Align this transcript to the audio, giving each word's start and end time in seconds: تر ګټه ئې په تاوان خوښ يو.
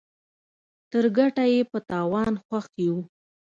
تر 0.91 1.03
ګټه 1.17 1.43
ئې 1.51 1.61
په 1.71 1.77
تاوان 1.89 2.33
خوښ 2.43 2.67
يو. 2.85 2.97